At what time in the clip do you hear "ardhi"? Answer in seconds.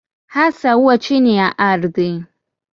1.57-2.25